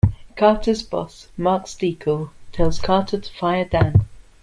[0.35, 4.07] Carter's boss, Mark Steckle, tells Carter to fire Dan.